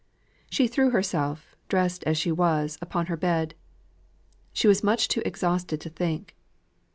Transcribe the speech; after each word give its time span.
She 0.49 0.67
threw 0.67 0.89
herself, 0.89 1.55
dressed 1.69 2.03
as 2.05 2.17
she 2.17 2.31
was, 2.31 2.75
upon 2.81 3.05
her 3.05 3.15
bed. 3.15 3.53
She 4.51 4.67
was 4.67 4.81
too 4.81 4.85
much 4.87 5.17
exhausted 5.23 5.79
to 5.79 5.89
think. 5.91 6.35